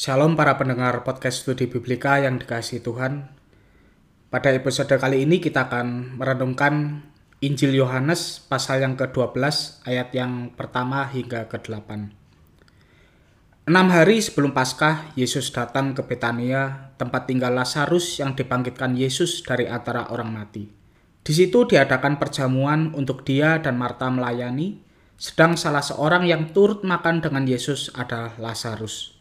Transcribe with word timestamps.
Shalom 0.00 0.32
para 0.32 0.56
pendengar 0.56 1.04
podcast 1.04 1.44
studi 1.44 1.68
Biblika 1.68 2.16
yang 2.16 2.40
dikasih 2.40 2.80
Tuhan. 2.80 3.36
Pada 4.32 4.48
episode 4.48 4.96
kali 4.96 5.28
ini 5.28 5.44
kita 5.44 5.68
akan 5.68 6.16
merenungkan 6.16 7.04
Injil 7.44 7.76
Yohanes 7.76 8.40
pasal 8.48 8.80
yang 8.80 8.96
ke-12 8.96 9.36
ayat 9.84 10.08
yang 10.16 10.56
pertama 10.56 11.04
hingga 11.04 11.52
ke-8. 11.52 12.16
Enam 13.68 13.86
hari 13.92 14.24
sebelum 14.24 14.56
Paskah, 14.56 15.12
Yesus 15.20 15.52
datang 15.52 15.92
ke 15.92 16.00
Betania, 16.00 16.96
tempat 16.96 17.28
tinggal 17.28 17.52
Lazarus 17.52 18.24
yang 18.24 18.32
dibangkitkan 18.32 18.96
Yesus 18.96 19.44
dari 19.44 19.68
antara 19.68 20.08
orang 20.08 20.32
mati. 20.32 20.64
Di 21.20 21.32
situ 21.36 21.68
diadakan 21.68 22.16
perjamuan 22.16 22.96
untuk 22.96 23.20
dia 23.28 23.60
dan 23.60 23.76
Marta 23.76 24.08
melayani, 24.08 24.80
sedang 25.20 25.60
salah 25.60 25.84
seorang 25.84 26.24
yang 26.24 26.56
turut 26.56 26.88
makan 26.88 27.20
dengan 27.20 27.44
Yesus 27.44 27.92
adalah 27.92 28.32
Lazarus. 28.40 29.19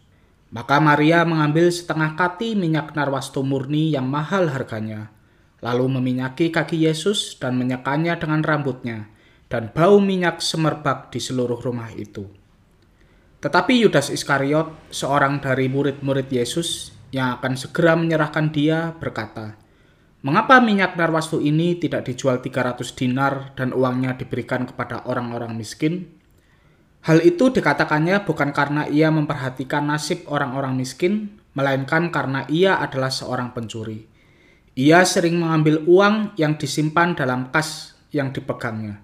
Maka 0.50 0.82
Maria 0.82 1.22
mengambil 1.30 1.70
setengah 1.70 2.18
kati 2.18 2.58
minyak 2.58 2.98
narwastu 2.98 3.46
murni 3.46 3.94
yang 3.94 4.10
mahal 4.10 4.50
harganya, 4.50 5.14
lalu 5.62 5.86
meminyaki 6.02 6.50
kaki 6.50 6.90
Yesus 6.90 7.38
dan 7.38 7.54
menyekanya 7.54 8.18
dengan 8.18 8.42
rambutnya, 8.42 9.14
dan 9.46 9.70
bau 9.70 10.02
minyak 10.02 10.42
semerbak 10.42 11.14
di 11.14 11.22
seluruh 11.22 11.62
rumah 11.62 11.94
itu. 11.94 12.26
Tetapi 13.40 13.86
Yudas 13.86 14.10
Iskariot, 14.10 14.92
seorang 14.92 15.38
dari 15.38 15.70
murid-murid 15.70 16.28
Yesus 16.34 16.92
yang 17.14 17.38
akan 17.38 17.54
segera 17.54 17.94
menyerahkan 17.94 18.50
dia, 18.50 18.92
berkata, 18.98 19.56
Mengapa 20.20 20.60
minyak 20.60 21.00
narwastu 21.00 21.40
ini 21.40 21.80
tidak 21.80 22.04
dijual 22.04 22.44
300 22.44 22.84
dinar 22.92 23.56
dan 23.56 23.72
uangnya 23.72 24.20
diberikan 24.20 24.68
kepada 24.68 25.08
orang-orang 25.08 25.56
miskin? 25.56 26.19
Hal 27.00 27.24
itu 27.24 27.48
dikatakannya 27.52 28.28
bukan 28.28 28.52
karena 28.52 28.84
ia 28.88 29.08
memperhatikan 29.08 29.88
nasib 29.88 30.28
orang-orang 30.28 30.76
miskin, 30.76 31.40
melainkan 31.56 32.12
karena 32.12 32.44
ia 32.52 32.76
adalah 32.80 33.08
seorang 33.08 33.56
pencuri. 33.56 34.06
Ia 34.76 35.04
sering 35.08 35.40
mengambil 35.40 35.84
uang 35.88 36.36
yang 36.36 36.60
disimpan 36.60 37.16
dalam 37.16 37.52
kas 37.52 37.96
yang 38.12 38.32
dipegangnya. 38.36 39.00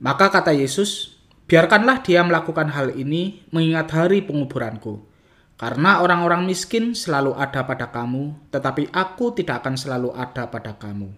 Maka 0.00 0.32
kata 0.32 0.52
Yesus, 0.52 1.20
biarkanlah 1.44 2.00
dia 2.00 2.24
melakukan 2.24 2.72
hal 2.72 2.92
ini 2.96 3.44
mengingat 3.52 3.92
hari 3.92 4.24
penguburanku 4.24 5.14
karena 5.54 6.02
orang-orang 6.02 6.42
miskin 6.50 6.98
selalu 6.98 7.38
ada 7.38 7.62
pada 7.62 7.86
kamu, 7.86 8.50
tetapi 8.50 8.90
aku 8.90 9.38
tidak 9.38 9.62
akan 9.62 9.78
selalu 9.78 10.10
ada 10.10 10.50
pada 10.50 10.74
kamu. 10.74 11.14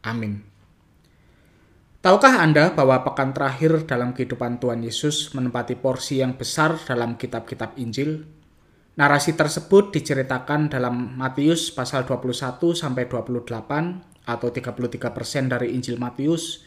Amin. 0.00 0.40
Tahukah 2.04 2.36
Anda 2.36 2.68
bahwa 2.76 3.00
pekan 3.00 3.32
terakhir 3.32 3.88
dalam 3.88 4.12
kehidupan 4.12 4.60
Tuhan 4.60 4.84
Yesus 4.84 5.32
menempati 5.32 5.72
porsi 5.72 6.20
yang 6.20 6.36
besar 6.36 6.76
dalam 6.84 7.16
kitab-kitab 7.16 7.80
Injil? 7.80 8.28
Narasi 9.00 9.32
tersebut 9.32 9.88
diceritakan 9.88 10.68
dalam 10.68 11.16
Matius 11.16 11.72
pasal 11.72 12.04
21 12.04 12.76
sampai 12.76 13.08
28 13.08 13.48
atau 14.20 14.48
33% 14.52 15.48
dari 15.48 15.72
Injil 15.72 15.96
Matius, 15.96 16.60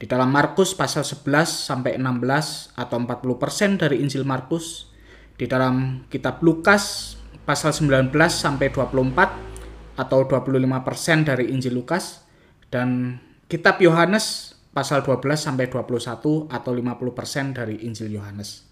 di 0.00 0.08
dalam 0.08 0.32
Markus 0.32 0.72
pasal 0.72 1.04
11 1.04 1.44
sampai 1.44 2.00
16 2.00 2.80
atau 2.80 2.96
40% 2.96 3.84
dari 3.84 4.00
Injil 4.00 4.24
Markus, 4.24 4.88
di 5.36 5.44
dalam 5.44 6.08
kitab 6.08 6.40
Lukas 6.40 7.12
pasal 7.44 7.76
19 7.76 8.08
sampai 8.32 8.72
24 8.72 10.00
atau 10.00 10.24
25% 10.24 11.28
dari 11.28 11.52
Injil 11.52 11.76
Lukas 11.76 12.24
dan 12.72 13.20
kitab 13.46 13.78
Yohanes 13.78 14.58
pasal 14.74 15.06
12 15.06 15.22
sampai 15.38 15.70
21 15.70 16.50
atau 16.50 16.72
50% 16.74 17.54
dari 17.54 17.86
Injil 17.86 18.18
Yohanes. 18.18 18.66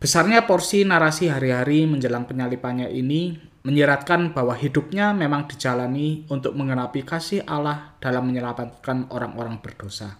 Besarnya 0.00 0.48
porsi 0.48 0.88
narasi 0.88 1.28
hari-hari 1.28 1.84
menjelang 1.84 2.24
penyalipannya 2.24 2.88
ini 2.88 3.36
menyeratkan 3.60 4.32
bahwa 4.32 4.56
hidupnya 4.56 5.12
memang 5.12 5.44
dijalani 5.44 6.24
untuk 6.32 6.56
mengenapi 6.56 7.04
kasih 7.04 7.44
Allah 7.44 7.92
dalam 8.00 8.32
menyelamatkan 8.32 9.12
orang-orang 9.12 9.60
berdosa. 9.60 10.16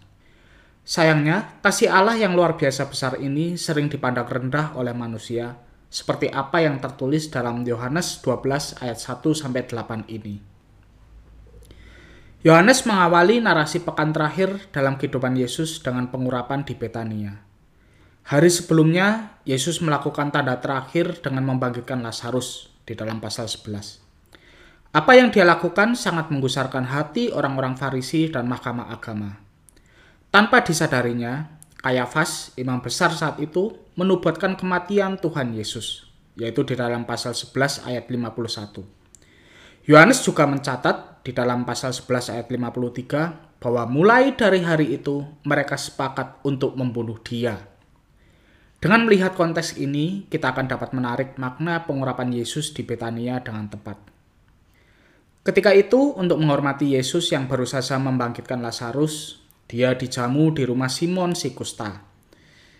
Sayangnya, 0.85 1.57
kasih 1.65 1.89
Allah 1.89 2.21
yang 2.21 2.37
luar 2.37 2.61
biasa 2.61 2.93
besar 2.93 3.17
ini 3.17 3.57
sering 3.57 3.89
dipandang 3.89 4.29
rendah 4.29 4.77
oleh 4.77 4.93
manusia, 4.93 5.57
seperti 5.89 6.29
apa 6.29 6.61
yang 6.61 6.77
tertulis 6.77 7.33
dalam 7.33 7.65
Yohanes 7.65 8.21
12 8.21 8.85
ayat 8.85 8.99
1 9.01 9.33
sampai 9.33 9.65
8 9.65 10.13
ini. 10.13 10.50
Yohanes 12.41 12.89
mengawali 12.89 13.37
narasi 13.37 13.85
pekan 13.85 14.17
terakhir 14.17 14.73
dalam 14.73 14.97
kehidupan 14.97 15.37
Yesus 15.37 15.85
dengan 15.85 16.09
pengurapan 16.09 16.65
di 16.65 16.73
Betania. 16.73 17.37
Hari 18.25 18.49
sebelumnya, 18.49 19.37
Yesus 19.45 19.85
melakukan 19.85 20.33
tanda 20.33 20.57
terakhir 20.57 21.21
dengan 21.21 21.45
membangkitkan 21.53 22.01
Lazarus 22.01 22.73
di 22.89 22.97
dalam 22.97 23.21
pasal 23.21 23.45
11. 23.45 24.01
Apa 24.89 25.21
yang 25.21 25.29
dia 25.29 25.45
lakukan 25.45 25.93
sangat 25.93 26.33
menggusarkan 26.33 26.89
hati 26.89 27.29
orang-orang 27.29 27.77
Farisi 27.77 28.33
dan 28.33 28.49
mahkamah 28.49 28.89
agama. 28.89 29.37
Tanpa 30.33 30.65
disadarinya, 30.65 31.61
Kayafas, 31.77 32.57
imam 32.57 32.81
besar 32.81 33.13
saat 33.13 33.37
itu, 33.37 33.77
menubuatkan 34.01 34.57
kematian 34.57 35.21
Tuhan 35.21 35.53
Yesus, 35.53 36.09
yaitu 36.41 36.65
di 36.65 36.73
dalam 36.73 37.05
pasal 37.05 37.37
11 37.37 37.85
ayat 37.85 38.09
51. 38.09 39.00
Yohanes 39.91 40.23
juga 40.23 40.47
mencatat 40.47 41.27
di 41.27 41.35
dalam 41.35 41.67
pasal 41.67 41.91
11 41.91 42.39
ayat 42.39 42.47
53 42.47 43.59
bahwa 43.59 43.91
mulai 43.91 44.39
dari 44.39 44.63
hari 44.63 44.95
itu 44.95 45.27
mereka 45.43 45.75
sepakat 45.75 46.47
untuk 46.47 46.79
membunuh 46.79 47.19
dia. 47.19 47.59
Dengan 48.79 49.11
melihat 49.11 49.35
konteks 49.35 49.83
ini, 49.83 50.31
kita 50.31 50.55
akan 50.55 50.71
dapat 50.71 50.95
menarik 50.95 51.35
makna 51.43 51.83
pengurapan 51.91 52.31
Yesus 52.31 52.71
di 52.71 52.87
Betania 52.87 53.43
dengan 53.43 53.67
tepat. 53.67 53.99
Ketika 55.43 55.75
itu, 55.75 56.15
untuk 56.15 56.39
menghormati 56.39 56.95
Yesus 56.95 57.35
yang 57.35 57.51
baru 57.51 57.67
saja 57.67 57.99
membangkitkan 57.99 58.63
Lazarus, 58.63 59.43
dia 59.67 59.99
dijamu 59.99 60.55
di 60.55 60.71
rumah 60.71 60.87
Simon 60.87 61.35
si 61.35 61.51
Kusta. 61.51 61.99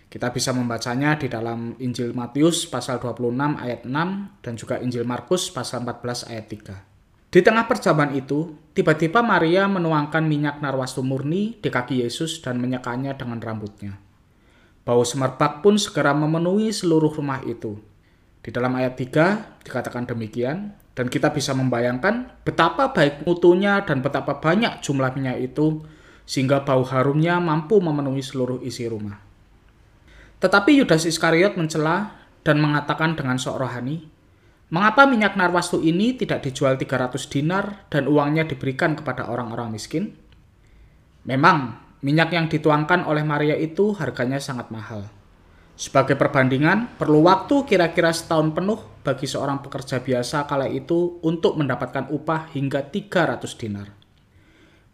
Kita 0.07 0.31
bisa 0.31 0.55
membacanya 0.55 1.19
di 1.19 1.27
dalam 1.27 1.75
Injil 1.75 2.15
Matius 2.15 2.71
pasal 2.71 3.03
26 3.03 3.59
ayat 3.59 3.83
6 3.83 4.47
dan 4.47 4.53
juga 4.55 4.79
Injil 4.79 5.03
Markus 5.03 5.51
pasal 5.51 5.83
14 5.83 6.31
ayat 6.31 6.47
3. 6.47 6.90
Di 7.31 7.39
tengah 7.39 7.63
perjamuan 7.63 8.11
itu, 8.11 8.59
tiba-tiba 8.75 9.23
Maria 9.23 9.63
menuangkan 9.71 10.19
minyak 10.27 10.59
narwastu 10.59 10.99
murni 10.99 11.55
di 11.63 11.71
kaki 11.71 12.03
Yesus 12.03 12.43
dan 12.43 12.59
menyekanya 12.59 13.15
dengan 13.15 13.39
rambutnya. 13.39 13.95
Bau 14.83 15.07
semerbak 15.07 15.63
pun 15.63 15.79
segera 15.79 16.11
memenuhi 16.11 16.75
seluruh 16.75 17.15
rumah 17.15 17.39
itu. 17.47 17.79
Di 18.43 18.51
dalam 18.51 18.75
ayat 18.75 18.99
3 18.99 19.63
dikatakan 19.63 20.11
demikian, 20.11 20.75
dan 20.91 21.07
kita 21.07 21.31
bisa 21.31 21.55
membayangkan 21.55 22.43
betapa 22.43 22.91
baik 22.91 23.23
mutunya 23.23 23.79
dan 23.87 24.03
betapa 24.03 24.43
banyak 24.43 24.83
jumlah 24.83 25.15
minyak 25.15 25.39
itu 25.39 25.87
sehingga 26.27 26.67
bau 26.67 26.83
harumnya 26.83 27.39
mampu 27.39 27.79
memenuhi 27.79 28.19
seluruh 28.19 28.59
isi 28.59 28.91
rumah. 28.91 29.15
Tetapi 30.43 30.83
Yudas 30.83 31.07
Iskariot 31.07 31.55
mencela 31.55 32.27
dan 32.43 32.59
mengatakan 32.59 33.15
dengan 33.15 33.39
sok 33.39 33.61
rohani, 33.61 34.10
Mengapa 34.71 35.03
minyak 35.03 35.35
narwastu 35.35 35.83
ini 35.83 36.15
tidak 36.15 36.47
dijual 36.47 36.79
300 36.79 37.19
dinar 37.27 37.91
dan 37.91 38.07
uangnya 38.07 38.47
diberikan 38.47 38.95
kepada 38.95 39.27
orang-orang 39.27 39.67
miskin? 39.67 40.15
Memang, 41.27 41.75
minyak 41.99 42.31
yang 42.31 42.47
dituangkan 42.47 43.03
oleh 43.03 43.27
Maria 43.27 43.59
itu 43.59 43.91
harganya 43.99 44.39
sangat 44.39 44.71
mahal. 44.71 45.11
Sebagai 45.75 46.15
perbandingan, 46.15 46.95
perlu 46.95 47.19
waktu 47.19 47.67
kira-kira 47.67 48.15
setahun 48.15 48.55
penuh 48.55 48.79
bagi 49.03 49.27
seorang 49.27 49.59
pekerja 49.59 49.99
biasa 49.99 50.47
kala 50.47 50.71
itu 50.71 51.19
untuk 51.19 51.59
mendapatkan 51.59 52.07
upah 52.07 52.55
hingga 52.55 52.87
300 52.87 53.43
dinar. 53.59 53.91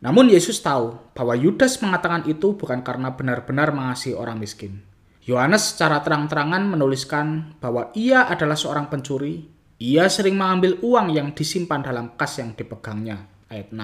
Namun 0.02 0.30
Yesus 0.30 0.62
tahu 0.62 1.14
bahwa 1.14 1.34
Yudas 1.34 1.82
mengatakan 1.86 2.26
itu 2.26 2.54
bukan 2.58 2.82
karena 2.82 3.14
benar-benar 3.14 3.74
mengasihi 3.74 4.18
orang 4.18 4.42
miskin. 4.42 4.82
Yohanes 5.28 5.76
secara 5.76 6.00
terang-terangan 6.02 6.66
menuliskan 6.66 7.58
bahwa 7.60 7.92
ia 7.98 8.26
adalah 8.26 8.56
seorang 8.56 8.88
pencuri. 8.88 9.57
Ia 9.78 10.10
sering 10.10 10.34
mengambil 10.34 10.82
uang 10.82 11.14
yang 11.14 11.38
disimpan 11.38 11.86
dalam 11.86 12.18
kas 12.18 12.42
yang 12.42 12.58
dipegangnya. 12.58 13.30
Ayat 13.46 13.70
6. 13.70 13.78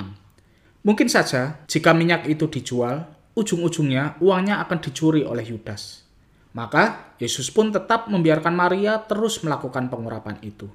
Mungkin 0.83 1.07
saja 1.07 1.61
jika 1.69 1.93
minyak 1.93 2.25
itu 2.25 2.49
dijual, 2.49 3.05
ujung-ujungnya 3.37 4.17
uangnya 4.17 4.57
akan 4.65 4.81
dicuri 4.81 5.21
oleh 5.21 5.45
Yudas. 5.45 6.03
Maka 6.53 7.13
Yesus 7.21 7.49
pun 7.49 7.69
tetap 7.69 8.09
membiarkan 8.09 8.53
Maria 8.53 9.05
terus 9.05 9.41
melakukan 9.45 9.89
pengurapan 9.89 10.37
itu. 10.41 10.69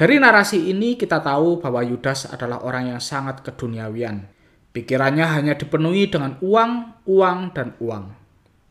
Dari 0.00 0.16
narasi 0.16 0.72
ini 0.72 0.96
kita 0.96 1.20
tahu 1.20 1.60
bahwa 1.60 1.84
Yudas 1.84 2.24
adalah 2.32 2.64
orang 2.64 2.96
yang 2.96 3.00
sangat 3.04 3.44
keduniawian. 3.44 4.32
Pikirannya 4.72 5.28
hanya 5.28 5.54
dipenuhi 5.60 6.08
dengan 6.08 6.40
uang, 6.40 7.04
uang, 7.04 7.38
dan 7.52 7.76
uang. 7.84 8.16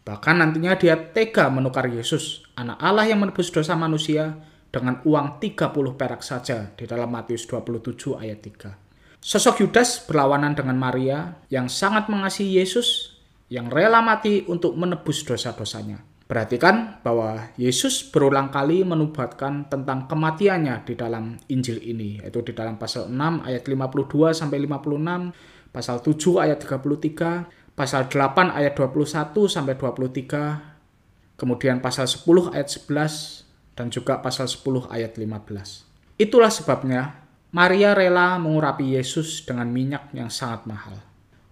Bahkan 0.09 0.36
nantinya 0.42 0.74
dia 0.74 0.98
tega 0.98 1.53
menukar 1.53 1.86
Yesus, 1.86 2.42
anak 2.57 2.81
Allah 2.81 3.06
yang 3.06 3.21
menebus 3.21 3.53
dosa 3.53 3.77
manusia, 3.77 4.42
dengan 4.69 5.01
uang 5.01 5.42
30 5.42 5.98
perak 5.98 6.21
saja 6.21 6.69
di 6.77 6.86
dalam 6.86 7.10
Matius 7.10 7.45
27 7.50 8.21
ayat 8.21 8.39
3. 8.45 8.89
Sosok 9.19 9.68
Yudas 9.68 10.07
berlawanan 10.07 10.56
dengan 10.56 10.80
Maria 10.80 11.44
yang 11.51 11.68
sangat 11.68 12.07
mengasihi 12.07 12.62
Yesus, 12.62 13.19
yang 13.51 13.68
rela 13.68 14.00
mati 14.00 14.48
untuk 14.48 14.77
menebus 14.80 15.27
dosa-dosanya. 15.27 16.00
Perhatikan 16.30 17.01
bahwa 17.01 17.50
Yesus 17.57 18.06
berulang 18.06 18.54
kali 18.54 18.86
menubatkan 18.86 19.66
tentang 19.66 20.06
kematiannya 20.06 20.86
di 20.86 20.94
dalam 20.94 21.42
Injil 21.50 21.81
ini, 21.81 22.22
yaitu 22.22 22.45
di 22.45 22.54
dalam 22.54 22.77
pasal 22.77 23.10
6 23.10 23.50
ayat 23.50 23.65
52 23.65 24.38
sampai 24.38 24.62
56, 24.62 25.33
pasal 25.74 26.06
7 26.06 26.45
ayat 26.45 26.62
33, 26.62 27.50
pasal 27.74 28.06
8 28.06 28.54
ayat 28.54 28.77
21 28.77 29.50
sampai 29.50 29.74
23, 29.74 31.33
kemudian 31.33 31.81
pasal 31.81 32.06
10 32.06 32.54
ayat 32.54 32.69
11 32.77 33.49
dan 33.79 33.87
juga 33.87 34.19
pasal 34.19 34.51
10 34.51 34.91
ayat 34.91 35.15
15. 35.15 36.19
Itulah 36.19 36.51
sebabnya 36.51 37.23
Maria 37.55 37.95
rela 37.95 38.35
mengurapi 38.35 38.99
Yesus 38.99 39.47
dengan 39.47 39.71
minyak 39.71 40.11
yang 40.11 40.27
sangat 40.27 40.67
mahal. 40.67 40.99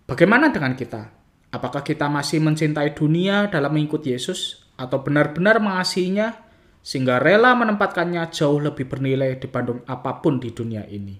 Bagaimana 0.03 0.51
dengan 0.51 0.75
kita? 0.75 1.07
Apakah 1.55 1.87
kita 1.87 2.11
masih 2.11 2.43
mencintai 2.43 2.91
dunia 2.91 3.47
dalam 3.47 3.71
mengikuti 3.71 4.11
Yesus 4.11 4.67
atau 4.75 4.99
benar-benar 4.99 5.63
mengasihinya 5.63 6.35
sehingga 6.83 7.23
rela 7.23 7.55
menempatkannya 7.55 8.27
jauh 8.27 8.59
lebih 8.59 8.91
bernilai 8.91 9.39
dibanding 9.39 9.87
apa 9.87 10.19
pun 10.19 10.43
di 10.43 10.51
dunia 10.51 10.83
ini. 10.87 11.15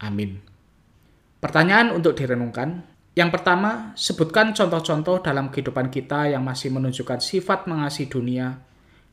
Amin. 0.00 0.40
Pertanyaan 1.40 1.92
untuk 1.92 2.16
direnungkan. 2.16 2.96
Yang 3.14 3.30
pertama, 3.30 3.94
sebutkan 3.94 4.56
contoh-contoh 4.56 5.22
dalam 5.22 5.52
kehidupan 5.52 5.86
kita 5.86 6.34
yang 6.34 6.42
masih 6.42 6.74
menunjukkan 6.74 7.22
sifat 7.22 7.70
mengasihi 7.70 8.10
dunia 8.10 8.58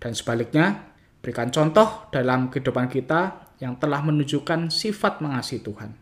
dan 0.02 0.18
sebaliknya, 0.18 0.91
berikan 1.22 1.54
contoh 1.54 2.10
dalam 2.10 2.50
kehidupan 2.50 2.90
kita 2.90 3.54
yang 3.62 3.78
telah 3.78 4.02
menunjukkan 4.02 4.74
sifat 4.74 5.22
mengasihi 5.22 5.62
Tuhan. 5.62 5.94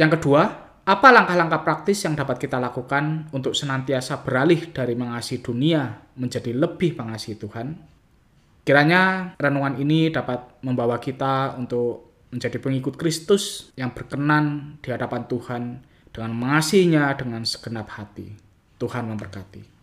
Yang 0.00 0.10
kedua, 0.18 0.42
apa 0.84 1.08
langkah-langkah 1.12 1.64
praktis 1.64 2.04
yang 2.04 2.16
dapat 2.16 2.40
kita 2.40 2.60
lakukan 2.60 3.28
untuk 3.32 3.52
senantiasa 3.56 4.24
beralih 4.24 4.72
dari 4.72 4.96
mengasihi 4.96 5.40
dunia 5.40 6.12
menjadi 6.16 6.52
lebih 6.56 6.96
mengasihi 6.96 7.36
Tuhan? 7.40 7.66
Kiranya 8.64 9.36
renungan 9.36 9.76
ini 9.76 10.08
dapat 10.08 10.60
membawa 10.64 10.96
kita 10.96 11.56
untuk 11.60 12.16
menjadi 12.32 12.56
pengikut 12.56 12.96
Kristus 12.96 13.70
yang 13.76 13.92
berkenan 13.92 14.76
di 14.80 14.88
hadapan 14.88 15.28
Tuhan 15.28 15.62
dengan 16.10 16.32
mengasihinya 16.32 17.12
dengan 17.12 17.44
segenap 17.44 17.92
hati. 17.92 18.32
Tuhan 18.80 19.06
memberkati. 19.06 19.73